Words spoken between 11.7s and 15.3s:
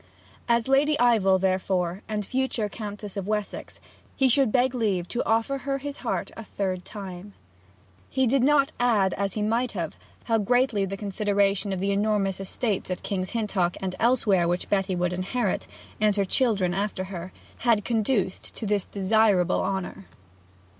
of the enormous estates at King's Hintock and elsewhere which Betty would